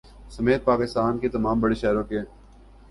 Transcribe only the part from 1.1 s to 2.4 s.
کے تمام بڑے شہروں کے